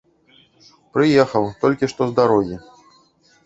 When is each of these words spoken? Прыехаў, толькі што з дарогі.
Прыехаў, 0.97 1.43
толькі 1.67 1.93
што 1.95 2.01
з 2.11 2.19
дарогі. 2.23 2.61